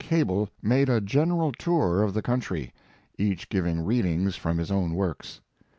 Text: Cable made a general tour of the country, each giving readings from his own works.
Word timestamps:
Cable 0.03 0.49
made 0.63 0.89
a 0.89 0.99
general 0.99 1.51
tour 1.51 2.01
of 2.01 2.15
the 2.15 2.23
country, 2.23 2.73
each 3.19 3.49
giving 3.49 3.81
readings 3.85 4.35
from 4.35 4.57
his 4.57 4.71
own 4.71 4.95
works. 4.95 5.41